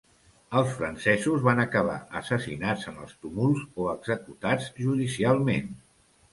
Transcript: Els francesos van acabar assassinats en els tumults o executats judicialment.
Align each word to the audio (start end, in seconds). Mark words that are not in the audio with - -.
Els 0.61 0.69
francesos 0.77 1.43
van 1.47 1.61
acabar 1.65 1.99
assassinats 2.23 2.87
en 2.93 2.97
els 3.05 3.15
tumults 3.27 3.63
o 3.85 3.87
executats 3.95 4.75
judicialment. 4.89 5.73